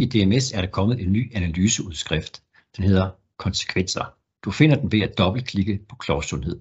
[0.00, 2.42] I DMS er der kommet en ny analyseudskrift.
[2.76, 4.04] Den hedder konsekvenser.
[4.44, 6.60] Du finder den ved at dobbeltklikke på klovsundhed.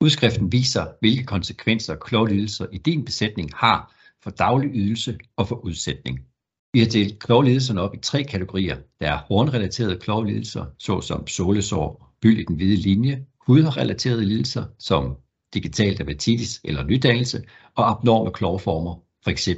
[0.00, 6.20] Udskriften viser, hvilke konsekvenser klovlidelser i din besætning har for daglig ydelse og for udsætning.
[6.72, 8.78] Vi har delt klovlidelserne op i tre kategorier.
[9.00, 15.16] Der er hornrelaterede klovlidelser, såsom sålesår, byld i den hvide linje, hudrelaterede lidelser, som
[15.54, 17.42] digital dermatitis eller nydannelse,
[17.74, 18.94] og abnorme klovformer,
[19.24, 19.48] f.eks.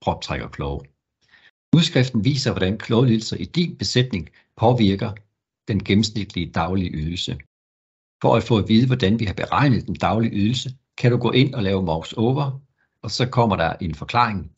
[0.00, 0.80] proptrækkerklove.
[1.76, 5.12] Udskriften viser, hvordan klovlidelser i din besætning påvirker
[5.68, 7.36] den gennemsnitlige daglige ydelse.
[8.22, 11.30] For at få at vide, hvordan vi har beregnet den daglige ydelse, kan du gå
[11.30, 12.60] ind og lave mouse over,
[13.02, 14.50] og så kommer der en forklaring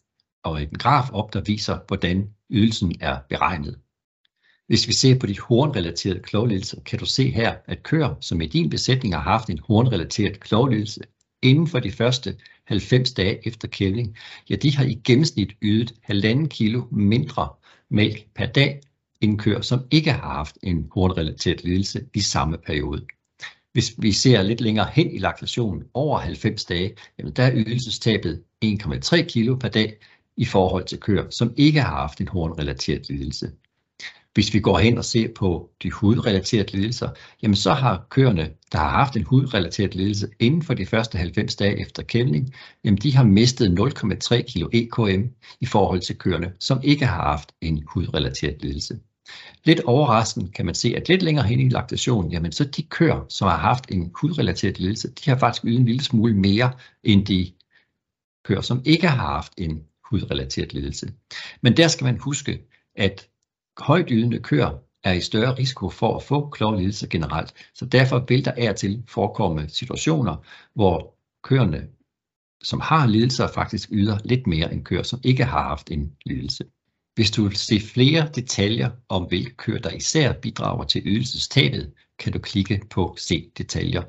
[0.44, 3.78] og en graf op, der viser, hvordan ydelsen er beregnet.
[4.66, 8.46] Hvis vi ser på dit hornrelaterede klovlidelse, kan du se her, at køer, som i
[8.46, 11.00] din besætning har haft en hornrelateret klovlidelse
[11.42, 14.16] inden for de første 90 dage efter kælvning,
[14.50, 17.48] ja, de har i gennemsnit ydet halvanden kilo mindre
[17.90, 18.80] mælk per dag
[19.20, 23.06] end køer, som ikke har haft en hornrelateret lidelse i samme periode.
[23.72, 28.42] Hvis vi ser lidt længere hen i laktationen over 90 dage, jamen der er ydelsestabet
[28.64, 29.96] 1,3 kilo per dag
[30.36, 33.52] i forhold til køer, som ikke har haft en hornrelateret lidelse.
[34.34, 37.10] Hvis vi går hen og ser på de hudrelaterede lidelser,
[37.42, 41.56] jamen så har køerne, der har haft en hudrelateret lidelse inden for de første 90
[41.56, 45.26] dage efter kendning, jamen de har mistet 0,3 kg EKM
[45.60, 48.98] i forhold til køerne, som ikke har haft en hudrelateret lidelse.
[49.64, 53.26] Lidt overraskende kan man se, at lidt længere hen i laktationen, jamen så de køer,
[53.28, 56.72] som har haft en hudrelateret lidelse, de har faktisk ydet en lille smule mere
[57.04, 57.52] end de
[58.44, 61.12] køer, som ikke har haft en hudrelateret lidelse.
[61.62, 62.62] Men der skal man huske,
[62.96, 63.28] at
[63.78, 68.44] højt ydende køer er i større risiko for at få klovlidelser generelt, så derfor vil
[68.44, 70.36] der af til forekomme situationer,
[70.74, 71.88] hvor køerne,
[72.62, 76.64] som har lidelser, faktisk yder lidt mere end køer, som ikke har haft en lidelse.
[77.14, 82.32] Hvis du vil se flere detaljer om hvilke køer, der især bidrager til ydelsestabet, kan
[82.32, 84.02] du klikke på Se detaljer.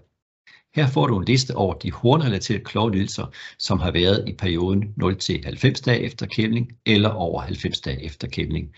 [0.75, 3.25] Her får du en liste over de hornrelaterede klovlidelser,
[3.59, 8.75] som har været i perioden 0-90 dage efter kævning eller over 90 dage efter kævning.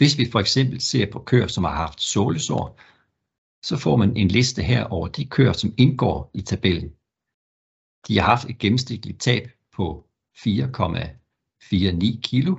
[0.00, 2.80] Hvis vi for eksempel ser på køer, som har haft sålesår,
[3.62, 6.90] så får man en liste her over de køer, som indgår i tabellen.
[8.08, 10.06] De har haft et gennemsnitligt tab på
[10.36, 12.56] 4,49 kilo,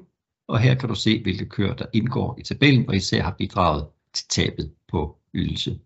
[0.47, 3.87] og her kan du se, hvilke køer, der indgår i tabellen, og især har bidraget
[4.13, 5.79] til tabet på ydelse.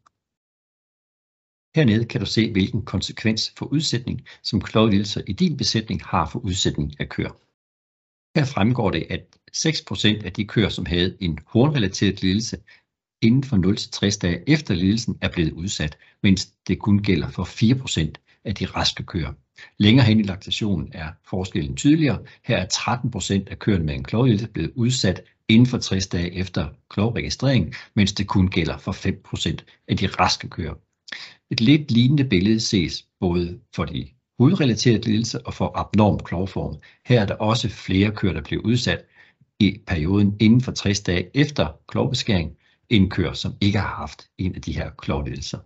[1.76, 6.40] Hernede kan du se, hvilken konsekvens for udsætning, som klovlidelser i din besætning har for
[6.40, 7.32] udsætning af køer.
[8.40, 12.58] Her fremgår det, at 6% af de køer, som havde en hornrelateret lidelse
[13.22, 13.58] inden for
[14.16, 18.12] 0-60 dage efter lidelsen, er blevet udsat, mens det kun gælder for 4%
[18.46, 19.34] af de raske køer.
[19.78, 22.20] Længere hen i laktationen er forskellen tydeligere.
[22.44, 22.66] Her er
[23.46, 28.14] 13% af køerne med en klovlidelse blevet udsat inden for 60 dage efter klovregistrering, mens
[28.14, 30.74] det kun gælder for 5% af de raske køer.
[31.52, 34.08] Et lidt lignende billede ses både for de
[34.40, 36.76] hudrelaterede lidelser og for abnorm klovform.
[37.06, 39.06] Her er der også flere køer, der bliver udsat
[39.60, 42.58] i perioden inden for 60 dage efter klovbeskæring,
[42.90, 45.60] indkører, som ikke har haft en af de her klovlidelser.